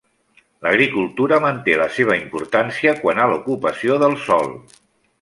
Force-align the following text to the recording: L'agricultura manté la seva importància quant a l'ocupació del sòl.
L'agricultura 0.67 1.39
manté 1.43 1.77
la 1.83 1.87
seva 1.99 2.17
importància 2.21 2.97
quant 3.05 3.25
a 3.27 3.31
l'ocupació 3.35 4.03
del 4.07 4.21
sòl. 4.29 4.55